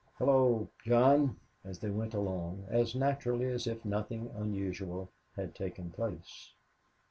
[0.17, 6.53] "Hello, John!" as they went along, as naturally as if nothing unusual had taken place.